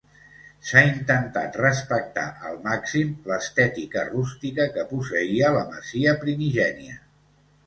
S'ha 0.67 0.81
intentat 0.91 1.59
respectar 1.59 2.23
al 2.51 2.57
màxim 2.63 3.11
l'estètica 3.33 4.07
rústica 4.09 4.67
que 4.79 4.87
posseïa 4.95 5.53
la 5.59 5.63
masia 5.77 6.17
primigènia. 6.27 6.99